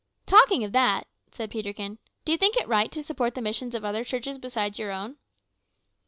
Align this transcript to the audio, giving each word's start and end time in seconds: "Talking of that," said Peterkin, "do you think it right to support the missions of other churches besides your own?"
"Talking 0.25 0.63
of 0.63 0.71
that," 0.71 1.05
said 1.29 1.51
Peterkin, 1.51 1.99
"do 2.25 2.31
you 2.31 2.37
think 2.39 2.57
it 2.57 2.67
right 2.67 2.91
to 2.91 3.03
support 3.03 3.35
the 3.35 3.41
missions 3.43 3.75
of 3.75 3.85
other 3.85 4.03
churches 4.03 4.39
besides 4.39 4.79
your 4.79 4.91
own?" 4.91 5.17